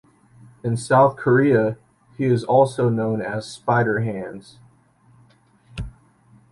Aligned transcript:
In 0.63 0.77
South 0.77 1.15
Korea, 1.15 1.77
he 2.17 2.25
is 2.25 2.43
also 2.43 2.89
known 2.89 3.21
as 3.21 3.45
"Spider 3.47 3.99
Hands". 3.99 4.57